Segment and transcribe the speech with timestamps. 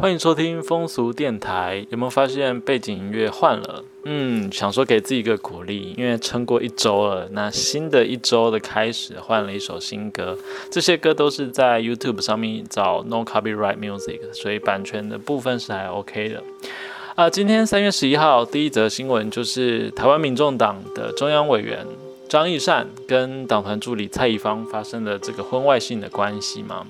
[0.00, 1.84] 欢迎收听风俗电台。
[1.90, 3.84] 有没有发现背景音乐换了？
[4.04, 10.38] 嗯，想说给自己一个鼓励，因为撑过一周了，那新的一周的开始换了一首新歌。
[10.70, 16.42] 这些歌都是在 YouTube 上面找 No Copyright Music，所以版权的部分是还 OK 的。
[17.14, 21.84] 啊，今天三月十一号第一则新闻就是台湾民众党的中央委员
[22.26, 26.86] 张义善跟党团助理蔡宜芳发生的这个婚外性的关系嘛。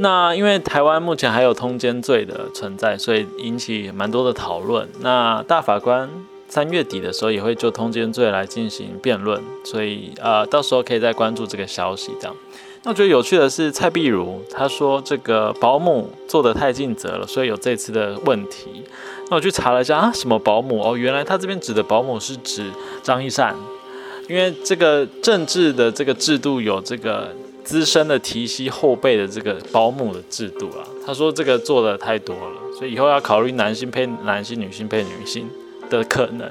[0.00, 4.88] 那因为台湾目前还有通奸罪的存在，所以引起蛮多的讨论。
[5.00, 6.08] 那大法官
[6.48, 12.12] 三月底的时候也会就通奸罪来进行辩论，所以呃，到时候可以再关注这个消息。
[12.20, 12.36] 这样，
[12.84, 18.84] 那我觉得有趣的是蔡碧如她说这个保姆做的太尽责了，所以有这次的问题。
[19.30, 22.70] 那我去查了一下啊，什么保姆哦，原来他这边指的保姆是指
[23.02, 23.56] 张一善，
[24.28, 27.34] 因为这个政治的这个制度有这个。
[27.68, 35.46] 资深的提携后辈的这个保姆的制度啊，他说这个做的太多了，所以以后要考虑男性配男性、女性配女性
[35.90, 36.50] 的可能。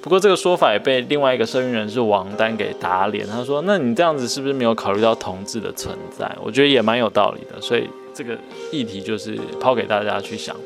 [0.00, 8.34] 不过这个说法也被另外一个声音人士王丹给打脸，他说：“那你这样子是不是没有考虑到同志的存在？”我觉得也蛮有道理的，所以这个
[8.72, 10.56] 议题就是抛给大家去想。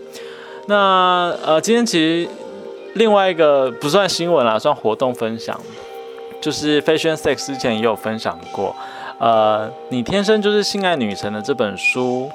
[0.66, 2.28] 那呃，今天其实
[2.94, 5.60] 另外一个不算新闻啦，算活动分享，
[6.40, 8.76] 就是 Fashion Sex 之前也有分享过。
[9.18, 12.30] 呃，你天生就是性爱女神的这本书，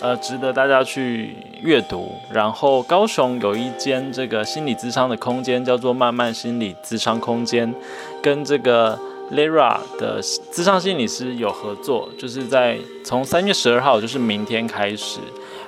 [0.00, 2.12] 呃，值得大家去阅读。
[2.30, 7.74] 然后高雄有一间这个心理咨商的空间，叫做慢慢心理咨商空间，
[8.22, 8.98] 跟这个
[9.32, 15.18] Lera 的咨商心理师有合作，就是在从三月十二号，就是明天开始。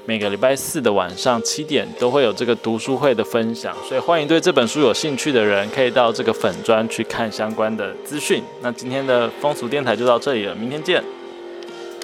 [0.09, 8.43] 每个礼拜四的晚上七点都会有这个读书会的分享，所以欢迎对这本书有兴趣的人可以到这个粉砖去看相关的资讯。
[8.63, 11.05] 那今天的风俗电台就到这里了，明天见。